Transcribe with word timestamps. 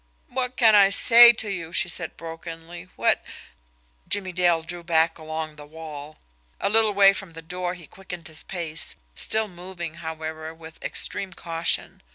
"What 0.29 0.57
can 0.57 0.73
I 0.73 0.89
say 0.89 1.31
to 1.33 1.47
you!" 1.47 1.71
she 1.71 1.87
said 1.87 2.17
brokenly, 2.17 2.89
"What" 2.95 3.21
Jimmie 4.09 4.31
Dale 4.31 4.63
drew 4.63 4.81
back 4.83 5.19
along 5.19 5.57
the 5.57 5.65
wall. 5.67 6.17
A 6.59 6.71
little 6.71 6.95
way 6.95 7.13
from 7.13 7.33
the 7.33 7.41
door 7.43 7.75
he 7.75 7.85
quickened 7.85 8.27
his 8.27 8.41
pace, 8.41 8.95
still 9.13 9.47
moving, 9.47 9.97
however, 10.01 10.55
with 10.55 10.83
extreme 10.83 11.33
caution. 11.33 12.01